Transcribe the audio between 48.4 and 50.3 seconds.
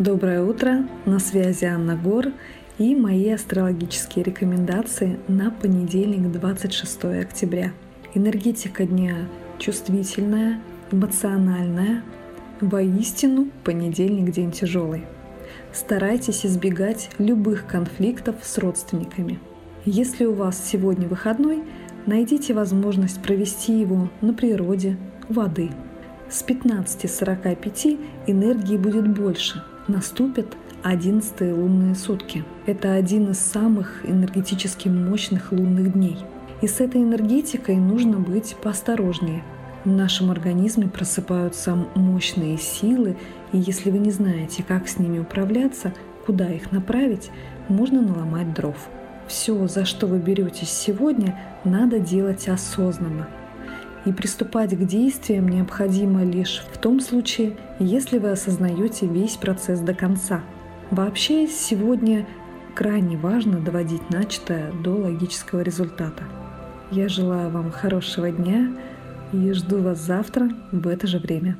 дров. Все, за что вы